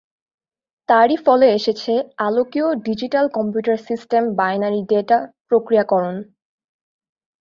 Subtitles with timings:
[0.89, 1.93] তারই ফলে এসেছে
[2.19, 5.17] আলোকীয় digital computer system binary data
[5.49, 6.15] প্রক্রিয়াকরণ।